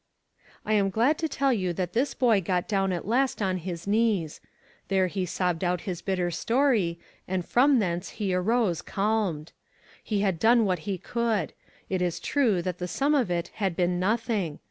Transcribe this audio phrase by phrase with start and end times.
[0.65, 3.85] I am glad to tell you that this boy got down at Inst on his
[3.85, 4.41] 'knees.
[4.87, 9.51] There he sobbed out his bitter story, and from thence he arose calmed.
[10.03, 11.53] He had done what he could;
[11.87, 14.57] it is true that the sum of it had been nothing.